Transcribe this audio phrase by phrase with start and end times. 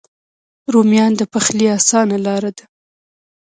[0.73, 2.63] رومیان د پخلي آسانه لاره ده